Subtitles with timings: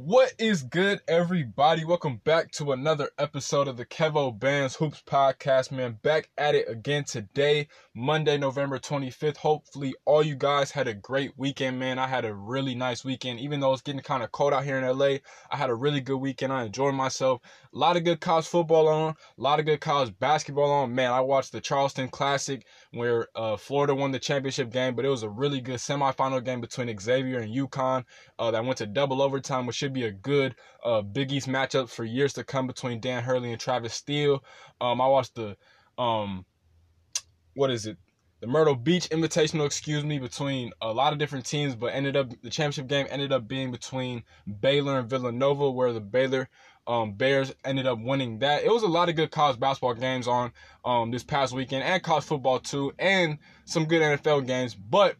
[0.00, 1.84] What is good, everybody?
[1.84, 5.98] Welcome back to another episode of the Kevo Bands Hoops Podcast, man.
[6.04, 9.38] Back at it again today, Monday, November 25th.
[9.38, 11.98] Hopefully, all you guys had a great weekend, man.
[11.98, 13.40] I had a really nice weekend.
[13.40, 15.16] Even though it's getting kind of cold out here in LA,
[15.50, 16.52] I had a really good weekend.
[16.52, 17.40] I enjoyed myself.
[17.74, 20.94] A lot of good college football on, a lot of good college basketball on.
[20.94, 25.08] Man, I watched the Charleston Classic where uh, Florida won the championship game, but it
[25.08, 28.04] was a really good semifinal game between Xavier and UConn
[28.38, 31.90] uh, that went to double overtime, which should be a good uh, Big East matchup
[31.90, 34.42] for years to come between Dan Hurley and Travis Steele.
[34.80, 35.56] Um, I watched the,
[35.98, 36.46] um,
[37.54, 37.98] what is it?
[38.40, 42.30] The Myrtle Beach Invitational, excuse me, between a lot of different teams, but ended up
[42.40, 44.22] the championship game ended up being between
[44.60, 46.48] Baylor and Villanova, where the Baylor
[46.88, 48.64] um, Bears ended up winning that.
[48.64, 50.52] It was a lot of good college basketball games on
[50.84, 54.74] um, this past weekend, and college football too, and some good NFL games.
[54.74, 55.16] But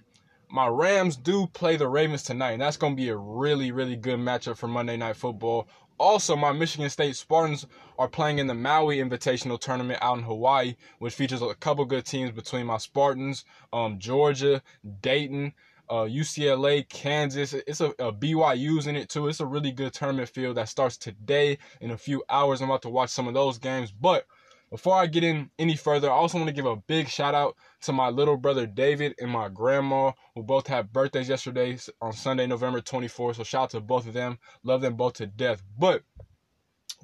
[0.51, 3.97] my Rams do play the Ravens tonight, and that's going to be a really, really
[3.97, 5.69] good matchup for Monday Night Football.
[5.99, 7.67] Also, my Michigan State Spartans
[7.99, 12.07] are playing in the Maui Invitational Tournament out in Hawaii, which features a couple good
[12.07, 14.63] teams between my Spartans, um, Georgia,
[15.03, 15.53] Dayton,
[15.91, 17.55] uh, UCLA, Kansas.
[17.55, 19.29] It's a, a BYU's in it too.
[19.29, 22.61] It's a really good tournament field that starts today in a few hours.
[22.61, 23.91] I'm about to watch some of those games.
[23.93, 24.27] But
[24.71, 27.57] before I get in any further, I also want to give a big shout out
[27.83, 32.47] to my little brother David and my grandma, who both had birthdays yesterday on Sunday,
[32.47, 33.37] November 24th.
[33.37, 34.39] So shout out to both of them.
[34.65, 35.63] Love them both to death.
[35.79, 36.03] But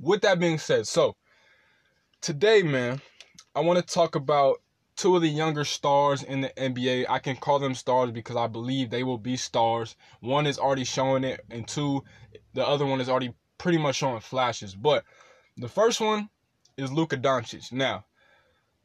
[0.00, 1.16] with that being said, so
[2.20, 3.00] today, man,
[3.54, 4.60] I want to talk about
[4.96, 7.06] two of the younger stars in the NBA.
[7.08, 9.96] I can call them stars because I believe they will be stars.
[10.20, 12.04] One is already showing it, and two,
[12.54, 14.74] the other one is already pretty much showing flashes.
[14.74, 15.04] But
[15.56, 16.28] the first one
[16.76, 17.72] is Luka Doncic.
[17.72, 18.04] Now,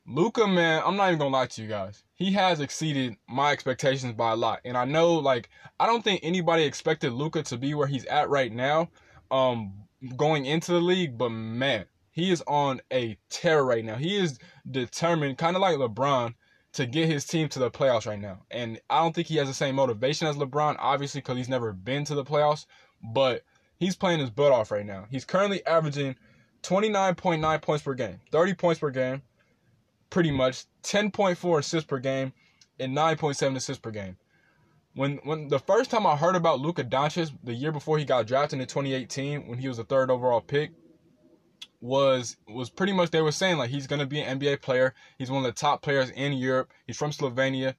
[0.05, 2.03] Luka, man, I'm not even gonna lie to you guys.
[2.15, 6.21] He has exceeded my expectations by a lot, and I know, like, I don't think
[6.23, 8.89] anybody expected Luka to be where he's at right now,
[9.29, 9.73] um,
[10.17, 11.17] going into the league.
[11.17, 13.95] But man, he is on a tear right now.
[13.95, 16.33] He is determined, kind of like LeBron,
[16.73, 18.43] to get his team to the playoffs right now.
[18.51, 21.73] And I don't think he has the same motivation as LeBron, obviously, because he's never
[21.73, 22.65] been to the playoffs.
[23.01, 23.43] But
[23.77, 25.05] he's playing his butt off right now.
[25.09, 26.15] He's currently averaging
[26.63, 29.21] 29.9 points per game, 30 points per game,
[30.09, 32.33] pretty much, 10.4 assists per game,
[32.79, 34.17] and 9.7 assists per game.
[34.95, 38.27] When when the first time I heard about Luka Doncic, the year before he got
[38.27, 40.71] drafted in 2018, when he was the third overall pick,
[41.81, 44.93] was was pretty much they were saying like he's gonna be an NBA player.
[45.17, 46.71] He's one of the top players in Europe.
[46.85, 47.75] He's from Slovenia.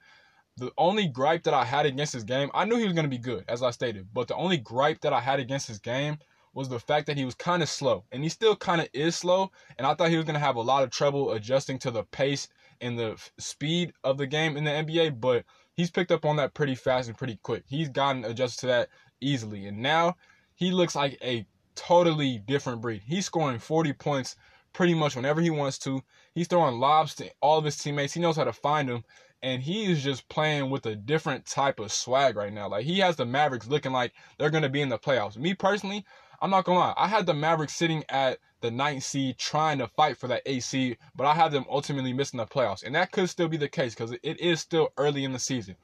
[0.57, 3.19] The only gripe that I had against his game, I knew he was gonna be
[3.19, 6.19] good, as I stated, but the only gripe that I had against his game
[6.53, 9.15] was the fact that he was kind of slow, and he still kind of is
[9.17, 9.53] slow.
[9.79, 12.49] And I thought he was gonna have a lot of trouble adjusting to the pace
[12.81, 15.11] and the f- speed of the game in the NBA.
[15.21, 15.45] But
[15.75, 17.65] he's picked up on that pretty fast and pretty quick.
[17.67, 18.89] He's gotten adjusted to that
[19.21, 20.17] easily, and now
[20.55, 21.47] he looks like a
[21.81, 23.03] totally different breed.
[23.05, 24.37] He's scoring 40 points
[24.73, 26.03] pretty much whenever he wants to.
[26.35, 28.13] He's throwing lobs to all of his teammates.
[28.13, 29.05] He knows how to find them.
[29.43, 32.69] And he is just playing with a different type of swag right now.
[32.69, 35.39] Like he has the Mavericks looking like they're gonna be in the playoffs.
[35.39, 36.05] Me personally,
[36.43, 36.95] I'm not gonna lie.
[36.97, 40.99] I had the Mavericks sitting at the ninth seed trying to fight for that AC,
[41.15, 42.83] but I had them ultimately missing the playoffs.
[42.83, 45.77] And that could still be the case because it is still early in the season.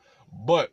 [0.47, 0.71] But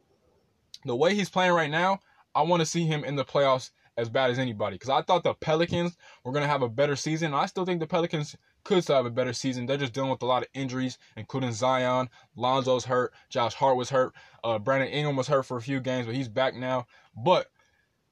[0.83, 1.99] the way he's playing right now,
[2.35, 4.75] I want to see him in the playoffs as bad as anybody.
[4.75, 7.33] Because I thought the Pelicans were going to have a better season.
[7.33, 9.65] I still think the Pelicans could still have a better season.
[9.65, 12.09] They're just dealing with a lot of injuries, including Zion.
[12.35, 13.13] Lonzo's hurt.
[13.29, 14.13] Josh Hart was hurt.
[14.43, 16.87] Uh, Brandon Ingram was hurt for a few games, but he's back now.
[17.15, 17.47] But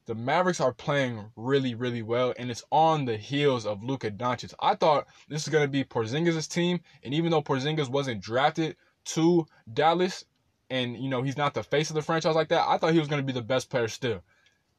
[0.05, 4.53] the Mavericks are playing really, really well, and it's on the heels of Luka Doncic.
[4.59, 8.75] I thought this is going to be Porzingis' team, and even though Porzingis wasn't drafted
[9.05, 10.25] to Dallas,
[10.69, 12.99] and you know he's not the face of the franchise like that, I thought he
[12.99, 14.21] was going to be the best player still.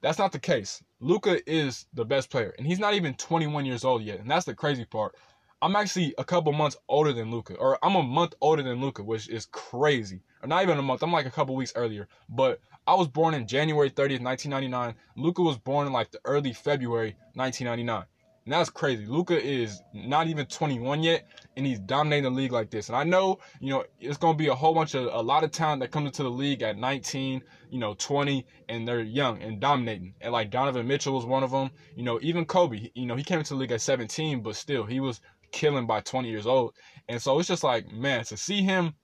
[0.03, 0.83] That's not the case.
[1.01, 4.45] Luka is the best player, and he's not even 21 years old yet, and that's
[4.45, 5.15] the crazy part.
[5.63, 9.05] I'm actually a couple months older than Luka, or I'm a month older than Luka,
[9.05, 10.21] which is crazy.
[10.43, 11.05] Or not even a month.
[11.05, 12.09] I'm like a couple weeks earlier.
[12.29, 14.97] But I was born in January 30th, 1999.
[15.17, 18.05] Luka was born in like the early February 1999.
[18.45, 19.07] And that's crazy.
[19.07, 22.89] Luka is not even 21 yet, and he's dominating the league like this.
[22.89, 25.53] And I know, you know, it's gonna be a whole bunch of a lot of
[25.53, 27.41] talent that comes into the league at 19,
[27.71, 30.15] you know, 20, and they're young and dominating.
[30.21, 31.71] And like Donovan Mitchell was one of them.
[31.95, 32.91] You know, even Kobe.
[32.95, 35.21] You know, he came into the league at 17, but still, he was
[35.53, 36.75] killing by 20 years old.
[37.09, 38.95] And so it's just like, man, to see him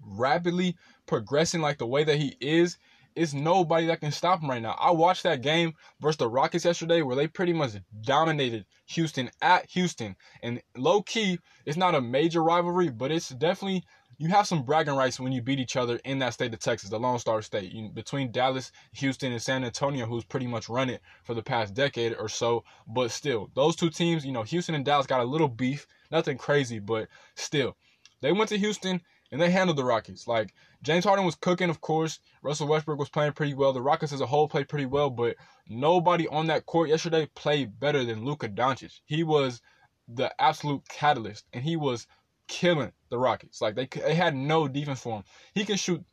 [0.00, 0.76] rapidly
[1.06, 2.78] progressing like the way that he is,
[3.16, 4.76] it's nobody that can stop him right now.
[4.78, 7.72] I watched that game versus the Rockets yesterday where they pretty much
[8.02, 10.16] dominated Houston at Houston.
[10.42, 13.84] And low key, it's not a major rivalry, but it's definitely
[14.18, 16.88] you have some bragging rights when you beat each other in that state of Texas,
[16.88, 20.88] the Lone Star State, you, between Dallas, Houston, and San Antonio, who's pretty much run
[20.88, 22.64] it for the past decade or so.
[22.86, 26.38] But still, those two teams, you know, Houston and Dallas got a little beef, nothing
[26.38, 27.76] crazy, but still,
[28.22, 29.02] they went to Houston
[29.32, 30.26] and they handled the Rockets.
[30.26, 32.20] Like James Harden was cooking, of course.
[32.42, 33.72] Russell Westbrook was playing pretty well.
[33.72, 35.36] The Rockets as a whole played pretty well, but
[35.68, 39.00] nobody on that court yesterday played better than Luka Doncic.
[39.06, 39.60] He was
[40.08, 42.06] the absolute catalyst, and he was
[42.48, 43.60] killing the Rockets.
[43.60, 45.24] Like they they had no defense for him.
[45.54, 46.04] He can shoot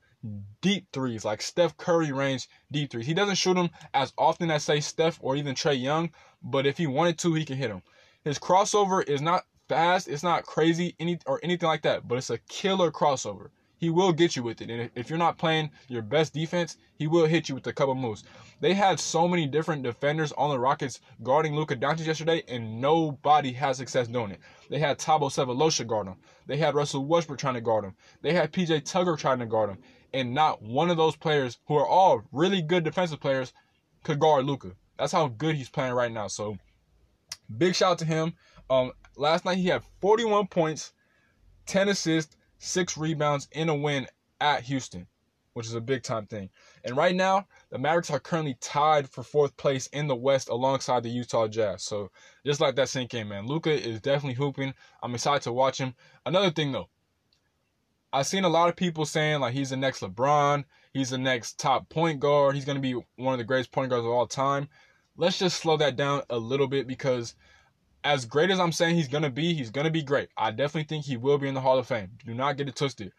[0.62, 3.06] deep threes, like Steph Curry range deep threes.
[3.06, 6.12] He doesn't shoot them as often as say Steph or even Trae Young,
[6.42, 7.83] but if he wanted to, he can hit them.
[8.24, 9.44] His crossover is not
[9.74, 13.50] fast, it's not crazy any or anything like that, but it's a killer crossover
[13.84, 14.70] he will get you with it.
[14.70, 17.94] And if you're not playing your best defense, he will hit you with a couple
[17.96, 18.24] moves.
[18.62, 23.52] They had so many different defenders on the Rockets guarding Luka Doncic yesterday, and nobody
[23.52, 24.40] had success doing it.
[24.70, 26.16] They had Thabo Sefolosha guard him.
[26.48, 27.94] They had Russell Westbrook trying to guard him.
[28.22, 29.80] They had PJ Tucker trying to guard him.
[30.14, 33.52] And not one of those players, who are all really good defensive players,
[34.04, 34.72] could guard Luka.
[34.98, 36.28] That's how good he's playing right now.
[36.28, 36.58] So
[37.58, 38.34] big shout out to him.
[38.70, 40.94] Um, last night he had 41 points,
[41.65, 44.07] 10 assists, six rebounds in a win
[44.39, 45.07] at Houston,
[45.54, 46.50] which is a big time thing.
[46.83, 51.04] And right now, the Mavericks are currently tied for fourth place in the West alongside
[51.04, 51.83] the Utah Jazz.
[51.83, 52.10] So
[52.45, 53.48] just like that sink in, man.
[53.48, 54.74] Luka is definitely hooping.
[55.01, 55.95] I'm excited to watch him.
[56.25, 56.89] Another thing though,
[58.12, 61.60] I've seen a lot of people saying like he's the next LeBron, he's the next
[61.60, 64.69] top point guard, he's gonna be one of the greatest point guards of all time.
[65.18, 67.36] Let's just slow that down a little bit because
[68.03, 70.29] as great as I'm saying he's gonna be, he's gonna be great.
[70.38, 72.11] I definitely think he will be in the Hall of Fame.
[72.25, 73.11] Do not get it twisted.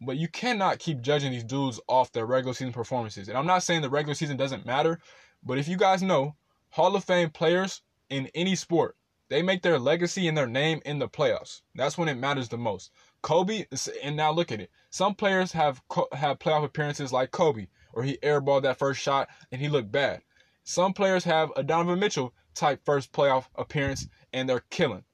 [0.00, 3.28] But you cannot keep judging these dudes off their regular season performances.
[3.28, 5.00] And I'm not saying the regular season doesn't matter,
[5.42, 6.36] but if you guys know,
[6.70, 8.96] Hall of Fame players in any sport,
[9.28, 11.62] they make their legacy and their name in the playoffs.
[11.74, 12.90] That's when it matters the most.
[13.22, 13.66] Kobe,
[14.02, 14.70] and now look at it.
[14.90, 15.82] Some players have
[16.12, 20.22] have playoff appearances like Kobe, or he airballed that first shot and he looked bad.
[20.62, 25.04] Some players have a Donovan Mitchell type first playoff appearance and they're killing.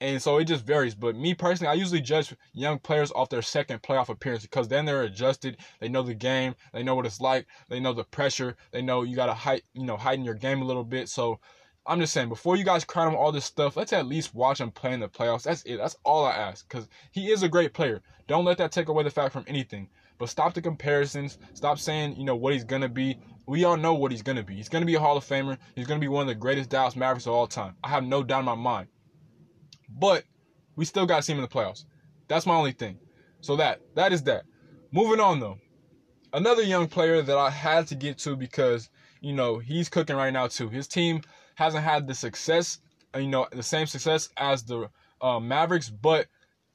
[0.00, 0.96] And so it just varies.
[0.96, 4.84] But me personally, I usually judge young players off their second playoff appearance because then
[4.84, 5.58] they're adjusted.
[5.78, 6.56] They know the game.
[6.72, 7.46] They know what it's like.
[7.68, 8.56] They know the pressure.
[8.72, 11.08] They know you gotta height, you know, heighten your game a little bit.
[11.08, 11.38] So
[11.86, 14.60] I'm just saying, before you guys crown him all this stuff, let's at least watch
[14.60, 15.44] him play in the playoffs.
[15.44, 15.76] That's it.
[15.76, 16.68] That's all I ask.
[16.68, 18.02] Because he is a great player.
[18.26, 19.88] Don't let that take away the fact from anything.
[20.18, 21.38] But stop the comparisons.
[21.54, 23.18] Stop saying, you know, what he's gonna be.
[23.46, 24.54] We all know what he's gonna be.
[24.54, 25.58] He's gonna be a Hall of Famer.
[25.74, 27.74] He's gonna be one of the greatest Dallas Mavericks of all time.
[27.82, 28.88] I have no doubt in my mind.
[29.88, 30.24] But
[30.76, 31.84] we still gotta see him in the playoffs.
[32.28, 32.98] That's my only thing.
[33.40, 34.44] So that that is that.
[34.92, 35.58] Moving on though.
[36.32, 38.88] Another young player that I had to get to because,
[39.20, 40.68] you know, he's cooking right now too.
[40.68, 41.22] His team
[41.56, 42.80] hasn't had the success,
[43.14, 44.88] you know, the same success as the
[45.20, 46.26] uh, Mavericks, but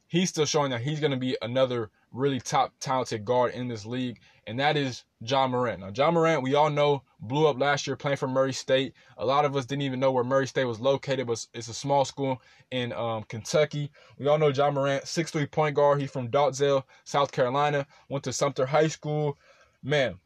[0.07, 3.85] he's still showing that he's going to be another really top talented guard in this
[3.85, 5.81] league, and that is Ja Morant.
[5.81, 8.93] Now, Ja Morant, we all know, blew up last year playing for Murray State.
[9.17, 11.73] A lot of us didn't even know where Murray State was located, but it's a
[11.73, 13.91] small school in um, Kentucky.
[14.17, 15.99] We all know Ja Morant, 6'3 point guard.
[15.99, 17.85] He's from Dalzell, South Carolina.
[18.09, 19.37] Went to Sumter High School.
[19.83, 20.19] Man,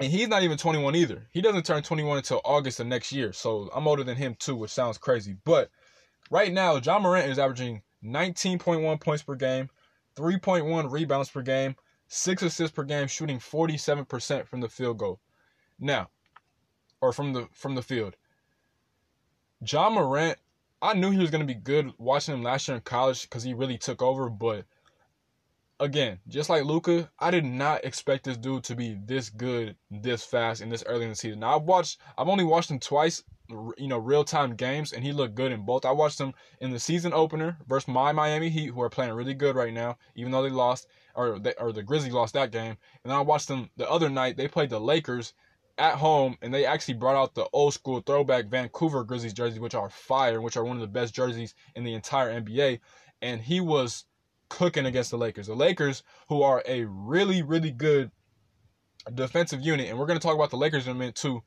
[0.00, 1.26] and he's not even 21 either.
[1.30, 3.32] He doesn't turn 21 until August of next year.
[3.32, 5.36] So I'm older than him too, which sounds crazy.
[5.44, 5.70] But
[6.30, 9.70] right now, Ja Morant is averaging 19.1 points per game,
[10.16, 11.76] 3.1 rebounds per game,
[12.08, 15.20] six assists per game, shooting 47% from the field goal.
[15.78, 16.08] Now,
[17.00, 18.16] or from the from the field.
[19.66, 20.38] Ja Morant,
[20.80, 23.54] I knew he was gonna be good watching him last year in college because he
[23.54, 24.64] really took over, but
[25.80, 30.24] again, just like Luka, I did not expect this dude to be this good, this
[30.24, 31.40] fast, and this early in the season.
[31.40, 35.12] Now I've watched, I've only watched him twice, you know, real time games, and he
[35.12, 35.84] looked good in both.
[35.84, 39.34] I watched him in the season opener versus my Miami Heat, who are playing really
[39.34, 42.76] good right now, even though they lost, or they, or the Grizzlies lost that game.
[43.04, 44.36] And I watched them the other night.
[44.36, 45.34] They played the Lakers
[45.76, 49.74] at home, and they actually brought out the old school throwback Vancouver Grizzlies jerseys, which
[49.74, 52.80] are fire, which are one of the best jerseys in the entire NBA.
[53.20, 54.04] And he was
[54.54, 55.48] cooking against the Lakers.
[55.48, 58.12] The Lakers, who are a really, really good
[59.12, 61.42] defensive unit, and we're going to talk about the Lakers in a minute too.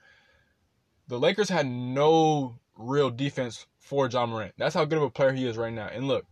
[1.08, 4.56] The Lakers had no real defense for Ja Morant.
[4.58, 5.88] That's how good of a player he is right now.
[5.88, 6.26] And look,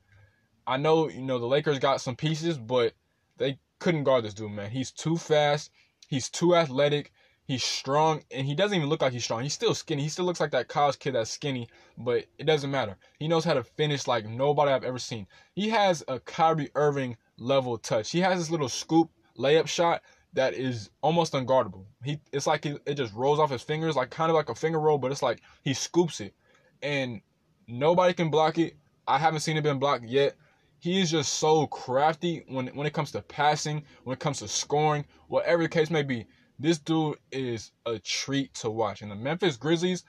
[0.67, 2.94] I know you know the Lakers got some pieces, but
[3.38, 4.70] they couldn't guard this dude, man.
[4.70, 5.72] He's too fast.
[6.10, 7.13] He's too athletic.
[7.48, 9.44] He's strong, and he doesn't even look like he's strong.
[9.44, 10.04] He's still skinny.
[10.04, 12.98] He still looks like that college kid that's skinny, but it doesn't matter.
[13.20, 15.28] He knows how to finish like nobody I've ever seen.
[15.54, 18.12] He has a Kyrie Irving level touch.
[18.12, 20.02] He has this little scoop layup shot
[20.34, 21.86] that is almost unguardable.
[22.04, 24.56] He it's like he, it just rolls off his fingers, like kind of like a
[24.56, 26.34] finger roll, but it's like he scoops it,
[26.82, 27.22] and
[27.68, 28.75] nobody can block it.
[29.08, 30.36] I haven't seen it been blocked yet.
[30.80, 34.48] he is just so crafty when when it comes to passing, when it comes to
[34.48, 36.25] scoring, whatever the case may be.
[36.58, 39.02] This dude is a treat to watch.
[39.02, 40.04] And the Memphis Grizzlies,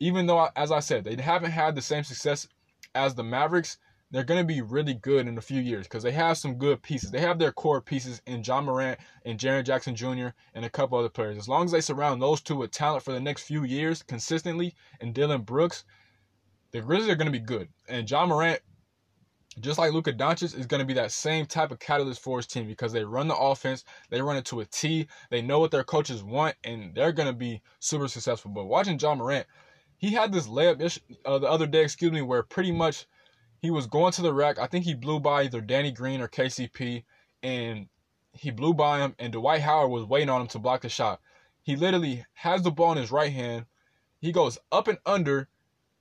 [0.00, 2.46] even though as I said, they haven't had the same success
[2.94, 3.78] as the Mavericks,
[4.10, 6.82] they're going to be really good in a few years because they have some good
[6.82, 7.10] pieces.
[7.10, 10.28] They have their core pieces in Ja Morant and Jaren Jackson Jr.
[10.54, 11.36] and a couple other players.
[11.36, 14.74] As long as they surround those two with talent for the next few years consistently
[15.00, 15.84] and Dillon Brooks,
[16.70, 17.68] the Grizzlies are going to be good.
[17.88, 18.60] And Ja Morant,
[19.60, 22.46] just like Luka Doncic, is going to be that same type of catalyst for his
[22.46, 25.70] team because they run the offense, they run it to a T, they know what
[25.70, 28.50] their coaches want, and they're going to be super successful.
[28.50, 29.46] But watching Ja Morant,
[29.96, 33.06] he had this layup uh, the other day, excuse me, where pretty much–
[33.60, 34.58] he was going to the rack.
[34.58, 37.04] I think he blew by either Danny Green or KCP,
[37.42, 37.88] and
[38.32, 41.20] he blew by him, and Dwight Howard was waiting on him to block the shot.
[41.62, 43.66] He literally has the ball in his right hand.
[44.20, 45.48] He goes up and under,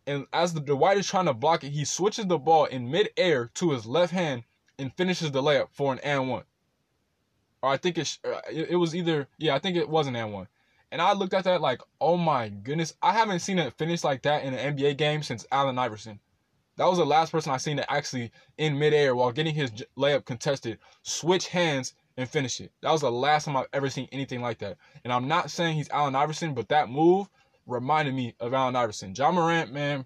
[0.08, 3.52] and as the Dwight is trying to block it, he switches the ball in midair
[3.56, 4.44] to his left hand
[4.80, 6.44] and finishes the layup for an and one.
[7.62, 10.34] Or I think it, uh, it was either yeah, I think it was an and
[10.34, 10.48] one.
[10.92, 14.22] And I looked at that like, oh my goodness, I haven't seen a finish like
[14.22, 16.20] that in an NBA game since Allen Iverson.
[16.78, 20.26] That was the last person I seen to actually in midair while getting his layup
[20.26, 22.72] contested switch hands and finish it.
[22.82, 24.78] That was the last time I've ever seen anything like that.
[25.04, 27.28] And I'm not saying he's Allen Iverson, but that move
[27.68, 29.14] reminded me of Allen Iverson.
[29.16, 30.06] Ja Morant, man,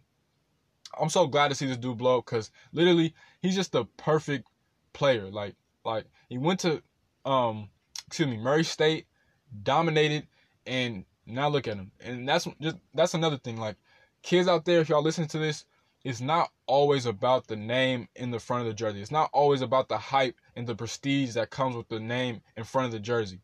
[0.99, 4.47] I'm so glad to see this dude blow because literally he's just the perfect
[4.93, 5.29] player.
[5.29, 6.81] Like, like he went to
[7.23, 7.69] um
[8.07, 9.05] excuse me, Murray State,
[9.63, 10.27] dominated,
[10.65, 11.91] and now look at him.
[12.01, 13.57] And that's just that's another thing.
[13.57, 13.77] Like
[14.23, 15.65] kids out there, if y'all listen to this,
[16.03, 19.01] it's not always about the name in the front of the jersey.
[19.01, 22.63] It's not always about the hype and the prestige that comes with the name in
[22.63, 23.39] front of the jersey.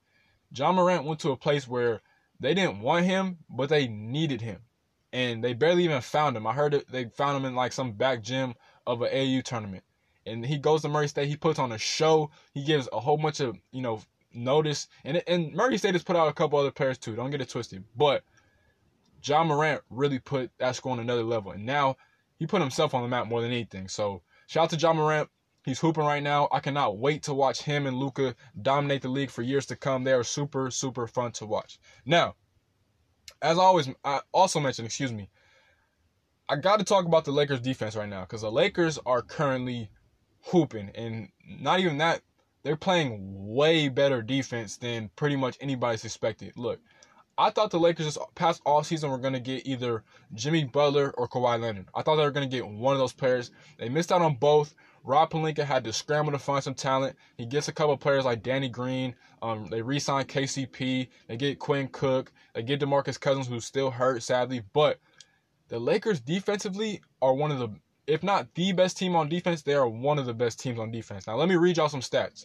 [0.54, 2.02] Ja Morant went to a place where
[2.40, 4.60] they didn't want him, but they needed him.
[5.14, 6.46] And they barely even found him.
[6.46, 8.54] I heard it, they found him in like some back gym
[8.86, 9.84] of an AU tournament.
[10.26, 11.30] And he goes to Murray State.
[11.30, 12.30] He puts on a show.
[12.54, 14.02] He gives a whole bunch of, you know,
[14.34, 14.88] notice.
[15.06, 17.16] And, and Murray State has put out a couple other players too.
[17.16, 17.84] Don't get it twisted.
[17.96, 18.24] But
[19.24, 21.52] Ja Morant really put that score on another level.
[21.52, 21.96] And now
[22.38, 23.88] he put himself on the map more than anything.
[23.88, 25.30] So shout out to Ja Morant.
[25.68, 26.48] He's hooping right now.
[26.54, 30.06] I cannot wait to watch him and Luka dominate the league for years to come.
[30.06, 31.78] They are super, super fun to watch.
[32.06, 32.36] Now,
[33.42, 35.30] as always, I also mentioned, excuse me,
[36.48, 39.90] I got to talk about the Lakers defense right now because the Lakers are currently
[40.40, 42.22] hooping, and not even that,
[42.64, 46.54] they're playing way better defense than pretty much anybody's expected.
[46.56, 46.80] Look,
[47.38, 51.12] I thought the Lakers this past all season were going to get either Jimmy Butler
[51.18, 51.88] or Kawhi Leonard.
[51.94, 53.52] I thought they were going to get one of those players.
[53.78, 54.74] They missed out on both.
[55.08, 57.16] Rob Pelinka had to scramble to find some talent.
[57.38, 59.16] He gets a couple players like Danny Green.
[59.42, 61.08] Um, they re-sign KCP.
[61.28, 62.34] They get Quinn Cook.
[62.54, 64.64] They get DeMarcus Cousins, who's still hurt, sadly.
[64.74, 65.00] But
[65.70, 67.70] the Lakers defensively are one of the,
[68.06, 70.92] if not the best team on defense, they are one of the best teams on
[70.92, 71.26] defense.
[71.26, 72.44] Now let me read y'all some stats.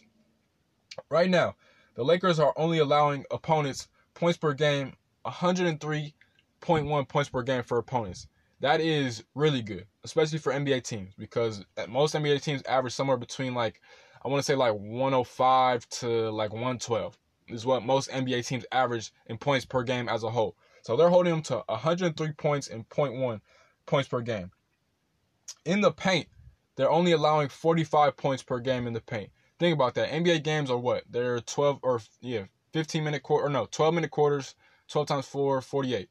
[1.09, 1.55] Right now,
[1.95, 4.93] the Lakers are only allowing opponents points per game,
[5.25, 8.27] 103.1 points per game for opponents.
[8.59, 13.53] That is really good, especially for NBA teams, because most NBA teams average somewhere between
[13.53, 13.81] like,
[14.23, 17.17] I want to say like 105 to like 112
[17.49, 20.55] is what most NBA teams average in points per game as a whole.
[20.83, 23.41] So they're holding them to 103 points and 0.1
[23.85, 24.51] points per game.
[25.65, 26.27] In the paint,
[26.75, 29.29] they're only allowing 45 points per game in the paint.
[29.59, 30.09] Think about that.
[30.09, 31.03] NBA games are what?
[31.09, 34.55] They're 12 or yeah, 15 minute quarter, or no, 12 minute quarters,
[34.89, 36.09] 12 times 4, 48.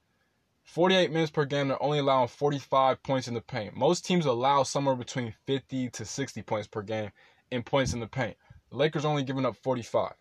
[0.64, 3.76] 48 minutes per game, they're only allowing 45 points in the paint.
[3.76, 7.10] Most teams allow somewhere between 50 to 60 points per game
[7.50, 8.36] in points in the paint.
[8.70, 10.12] The Lakers only giving up 45.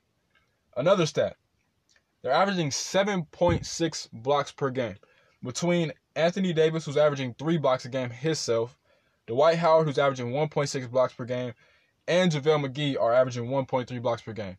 [0.76, 1.36] Another stat
[2.22, 4.98] they're averaging 7.6 blocks per game.
[5.44, 8.78] Between Anthony Davis, who's averaging 3 blocks a game himself,
[9.26, 11.54] Dwight Howard, who's averaging 1.6 blocks per game,
[12.08, 14.58] and JaVale McGee are averaging 1.3 blocks per game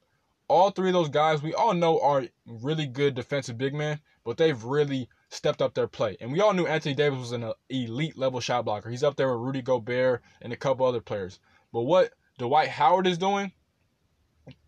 [0.52, 4.36] all three of those guys we all know are really good defensive big men, but
[4.36, 6.16] they've really stepped up their play.
[6.20, 8.90] And we all knew Anthony Davis was an elite level shot blocker.
[8.90, 11.40] He's up there with Rudy Gobert and a couple other players.
[11.72, 13.52] But what Dwight Howard is doing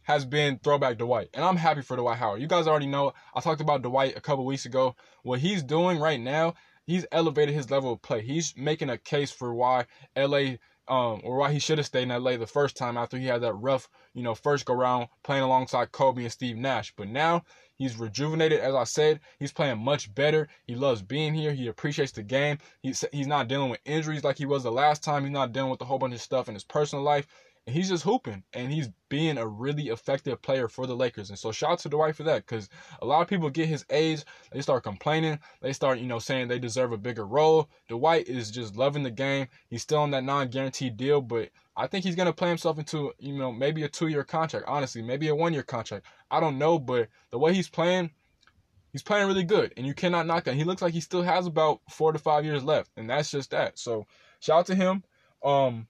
[0.02, 1.28] has been throwback Dwight.
[1.34, 2.40] And I'm happy for Dwight Howard.
[2.40, 4.96] You guys already know I talked about Dwight a couple weeks ago.
[5.22, 6.54] What he's doing right now,
[6.86, 8.22] he's elevated his level of play.
[8.22, 10.56] He's making a case for why LA
[10.88, 13.42] um, or why he should have stayed in LA the first time after he had
[13.42, 16.92] that rough, you know, first go round playing alongside Kobe and Steve Nash.
[16.96, 17.42] But now
[17.76, 19.20] he's rejuvenated, as I said.
[19.38, 20.48] He's playing much better.
[20.66, 21.52] He loves being here.
[21.52, 22.58] He appreciates the game.
[22.82, 25.22] He's he's not dealing with injuries like he was the last time.
[25.24, 27.26] He's not dealing with a whole bunch of stuff in his personal life.
[27.66, 31.30] And he's just hooping and he's being a really effective player for the Lakers.
[31.30, 32.68] And so shout out to Dwight for that because
[33.00, 36.48] a lot of people get his age, they start complaining, they start, you know, saying
[36.48, 37.70] they deserve a bigger role.
[37.88, 39.46] Dwight is just loving the game.
[39.68, 43.36] He's still on that non-guaranteed deal, but I think he's gonna play himself into, you
[43.36, 44.66] know, maybe a two-year contract.
[44.68, 46.06] Honestly, maybe a one-year contract.
[46.30, 48.10] I don't know, but the way he's playing,
[48.92, 50.54] he's playing really good, and you cannot knock that.
[50.54, 53.50] He looks like he still has about four to five years left, and that's just
[53.52, 53.78] that.
[53.78, 54.06] So
[54.40, 55.02] shout out to him.
[55.42, 55.88] Um,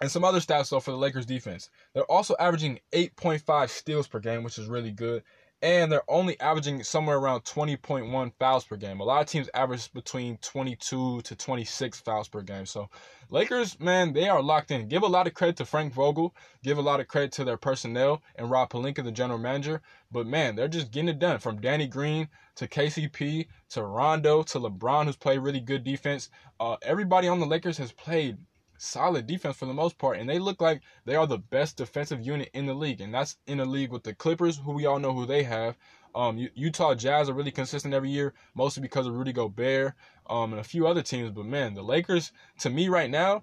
[0.00, 1.68] and some other stats though for the Lakers defense.
[1.94, 5.22] They're also averaging 8.5 steals per game, which is really good.
[5.62, 9.00] And they're only averaging somewhere around 20.1 fouls per game.
[9.00, 12.64] A lot of teams average between 22 to 26 fouls per game.
[12.64, 12.88] So,
[13.28, 14.88] Lakers, man, they are locked in.
[14.88, 16.34] Give a lot of credit to Frank Vogel.
[16.64, 19.82] Give a lot of credit to their personnel and Rob Pelinka, the general manager.
[20.10, 21.38] But man, they're just getting it done.
[21.38, 26.30] From Danny Green to KCP to Rondo to LeBron, who's played really good defense.
[26.58, 28.38] Uh, everybody on the Lakers has played
[28.80, 32.24] solid defense for the most part, and they look like they are the best defensive
[32.24, 34.98] unit in the league, and that's in the league with the Clippers, who we all
[34.98, 35.76] know who they have.
[36.14, 39.94] Um, Utah Jazz are really consistent every year, mostly because of Rudy Gobert,
[40.28, 41.30] um, and a few other teams.
[41.30, 43.42] But man, the Lakers, to me right now,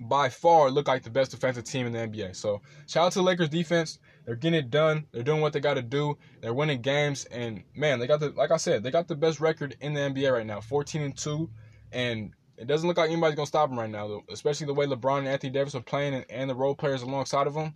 [0.00, 2.34] by far look like the best defensive team in the NBA.
[2.34, 3.98] So shout out to the Lakers defense.
[4.24, 5.06] They're getting it done.
[5.12, 6.16] They're doing what they got to do.
[6.40, 9.40] They're winning games, and man, they got the like I said, they got the best
[9.40, 11.50] record in the NBA right now, 14 and two,
[11.92, 14.24] and it doesn't look like anybody's gonna stop him right now, though.
[14.30, 17.46] Especially the way LeBron and Anthony Davis are playing, and, and the role players alongside
[17.46, 17.74] of him.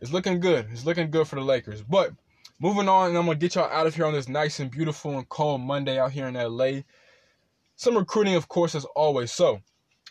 [0.00, 0.66] It's looking good.
[0.70, 1.82] It's looking good for the Lakers.
[1.82, 2.12] But
[2.60, 5.16] moving on, and I'm gonna get y'all out of here on this nice and beautiful
[5.16, 6.82] and cold Monday out here in LA.
[7.76, 9.32] Some recruiting, of course, as always.
[9.32, 9.62] So,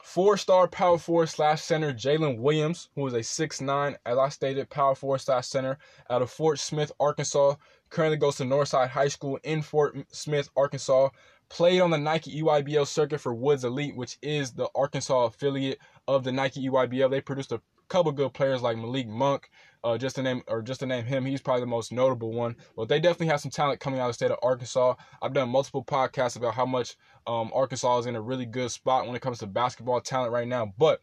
[0.04, 4.96] four-star power forward slash center Jaylin Williams, who is a six-nine, as I stated, power
[4.96, 5.78] forward slash center
[6.10, 7.56] out of Fort Smith, Arkansas.
[7.90, 11.10] Currently goes to Northside High School in Fort Smith, Arkansas
[11.52, 16.24] played on the Nike EYBL circuit for Woods Elite, which is the Arkansas affiliate of
[16.24, 17.12] the Nike EYBL.
[17.12, 19.50] They produced a couple good players like Malik Monk,
[19.84, 21.26] uh, just to name or just to name him.
[21.26, 22.56] He's probably the most notable one.
[22.78, 24.96] But they definitely have some talent coming out of the state of Arkansas.
[25.22, 26.96] I've done multiple podcasts about how much
[27.28, 30.48] um, Arkansas is in a really good spot when it comes to basketball talent right
[30.48, 30.74] now.
[30.78, 31.02] But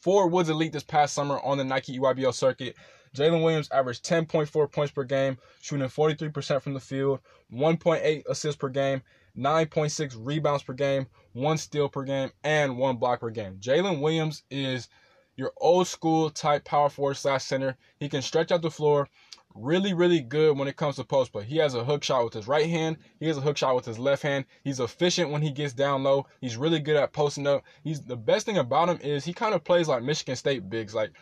[0.00, 2.76] for Woods Elite this past summer on the Nike EYBL circuit,
[3.18, 7.20] Jaylin Williams averaged 10.4 points per game, shooting 43% from the field,
[7.52, 9.02] 1.8 assists per game,
[9.36, 13.56] 9.6 rebounds per game, one steal per game, and one block per game.
[13.60, 14.88] Jaylin Williams is
[15.36, 17.76] your old school type power forward slash center.
[17.98, 19.08] He can stretch out the floor.
[19.54, 21.44] Really, really good when it comes to post play.
[21.44, 22.98] He has a hook shot with his right hand.
[23.18, 24.44] He has a hook shot with his left hand.
[24.62, 26.26] He's efficient when he gets down low.
[26.40, 27.64] He's really good at posting up.
[27.82, 30.94] He's the best thing about him is he kind of plays like Michigan State bigs.
[30.94, 31.12] Like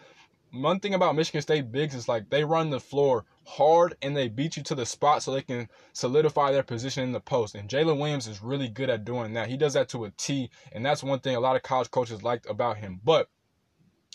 [0.63, 4.29] one thing about Michigan State bigs is like they run the floor hard and they
[4.29, 7.55] beat you to the spot so they can solidify their position in the post.
[7.55, 9.49] And Jaylin Williams is really good at doing that.
[9.49, 12.23] He does that to a T, and that's one thing a lot of college coaches
[12.23, 13.01] liked about him.
[13.05, 13.29] But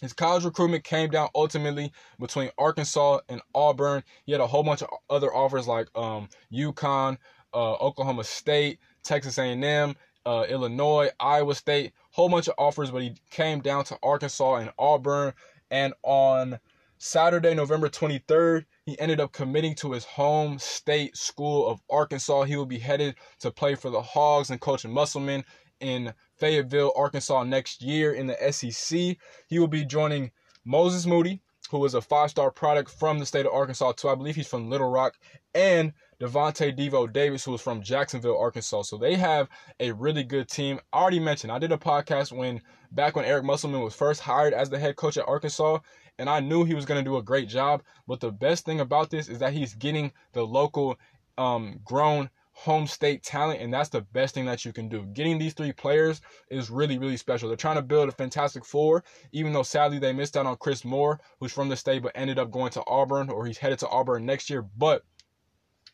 [0.02, 4.04] his college recruitment came down ultimately between Arkansas and Auburn.
[4.26, 7.18] He had a whole bunch of other offers like um, UConn,
[7.54, 13.16] uh, Oklahoma State, Texas A&M, uh, Illinois, Iowa State, whole bunch of offers, but he
[13.30, 15.34] came down to Arkansas and Auburn.
[15.72, 16.60] And on
[16.98, 22.44] Saturday, November 23rd, he ended up committing to his home state school of Arkansas.
[22.44, 25.44] He will be headed to play for the Hogs and coach Musselman
[25.80, 29.18] in Fayetteville, Arkansas next year in the SEC.
[29.48, 30.32] He will be joining
[30.64, 34.10] Moses Moody, who is a five-star product from the state of Arkansas too.
[34.10, 35.18] I believe he's from Little Rock,
[35.56, 38.84] and Davonte Devo Davis, who is from Jacksonville, Arkansas.
[38.84, 40.80] So they have a really good team.
[40.94, 44.54] I already mentioned I did a podcast when back when Eric Musselman was first hired
[44.54, 45.80] as the head coach at Arkansas,
[46.20, 47.82] and I knew he was going to do a great job.
[48.08, 51.00] But the best thing about this is that he's getting the local,
[51.40, 55.04] um, grown home state talent, and that's the best thing that you can do.
[55.14, 57.48] Getting these three players is really, really special.
[57.48, 60.86] They're trying to build a fantastic four, even though sadly they missed out on Chris
[60.86, 63.90] Moore, who's from the state but ended up going to Auburn, or he's headed to
[63.90, 64.64] Auburn next year.
[64.78, 65.04] But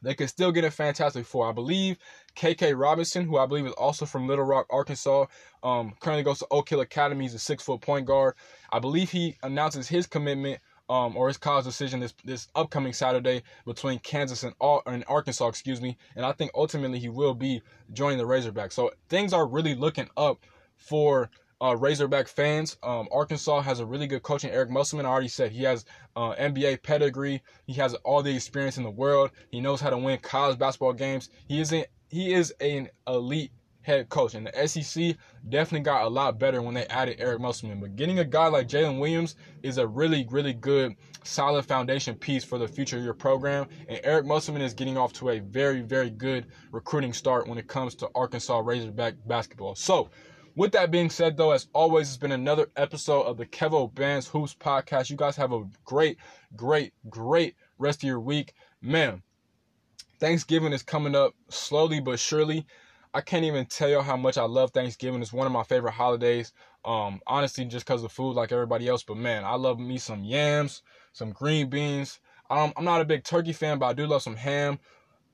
[0.01, 1.49] they could still get a fantastic four.
[1.49, 1.97] I believe
[2.35, 5.25] KK Robinson, who I believe is also from Little Rock, Arkansas,
[5.63, 7.25] um, currently goes to Oak Hill Academy.
[7.25, 8.35] He's a six foot point guard.
[8.71, 13.43] I believe he announces his commitment um, or his college decision this this upcoming Saturday
[13.65, 14.53] between Kansas and,
[14.85, 15.97] and Arkansas, excuse me.
[16.15, 17.61] And I think ultimately he will be
[17.93, 18.73] joining the Razorbacks.
[18.73, 20.39] So things are really looking up
[20.75, 21.29] for
[21.61, 22.77] uh, Razorback fans.
[22.83, 25.05] Um, Arkansas has a really good coach in Eric Musselman.
[25.05, 27.41] I already said he has uh, NBA pedigree.
[27.65, 29.31] He has all the experience in the world.
[29.51, 31.29] He knows how to win college basketball games.
[31.47, 31.87] He isn't.
[32.09, 35.15] He is an elite head coach, and the SEC
[35.49, 37.79] definitely got a lot better when they added Eric Musselman.
[37.79, 42.43] But getting a guy like Jaylin Williams is a really, really good, solid foundation piece
[42.43, 43.67] for the future of your program.
[43.87, 47.67] And Eric Musselman is getting off to a very, very good recruiting start when it
[47.67, 49.75] comes to Arkansas Razorback basketball.
[49.75, 50.09] So
[50.57, 54.27] with that being said, though, as always, it's been another episode of the Kevo Bands
[54.27, 55.11] Hoops podcast.
[55.11, 56.17] You guys have a great,
[56.55, 58.55] great, great rest of your week.
[58.81, 59.21] Man,
[60.19, 62.65] Thanksgiving is coming up slowly but surely.
[63.13, 65.21] I can't even tell you how much I love Thanksgiving.
[65.21, 66.53] It's one of my favorite holidays.
[66.83, 69.03] Um, honestly, just because of food, like everybody else.
[69.03, 70.81] But man, I love me some yams,
[71.13, 72.19] some green beans.
[72.49, 74.79] Um, I'm not a big turkey fan, but I do love some ham.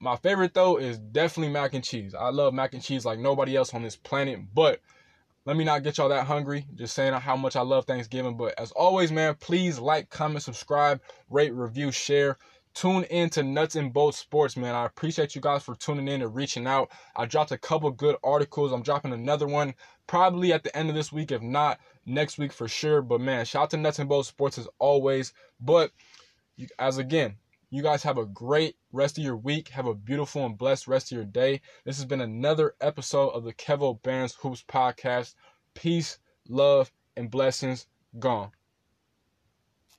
[0.01, 2.13] My favorite though is definitely mac and cheese.
[2.13, 4.39] I love mac and cheese like nobody else on this planet.
[4.53, 4.81] But
[5.45, 6.65] let me not get y'all that hungry.
[6.75, 8.37] Just saying how much I love Thanksgiving.
[8.37, 12.37] But as always, man, please like, comment, subscribe, rate, review, share.
[12.73, 14.73] Tune in to Nuts and Bolts Sports, man.
[14.73, 16.91] I appreciate you guys for tuning in and reaching out.
[17.15, 18.71] I dropped a couple good articles.
[18.71, 19.75] I'm dropping another one
[20.07, 23.01] probably at the end of this week, if not next week for sure.
[23.01, 25.33] But man, shout out to Nuts and Bolts Sports as always.
[25.59, 25.91] But
[26.79, 27.35] as again,
[27.73, 29.69] you guys have a great rest of your week.
[29.69, 31.59] Have a beautiful and blessed rest of your day.
[31.85, 35.33] This has been another episode of the Kevo Bands Hoops podcast.
[35.73, 37.87] Peace, love, and blessings.
[38.19, 38.51] Gone.